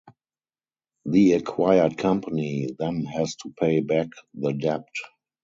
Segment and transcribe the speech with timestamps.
[1.05, 4.87] The acquired company then has to pay back the debt.